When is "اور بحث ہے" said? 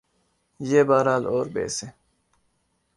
1.25-1.89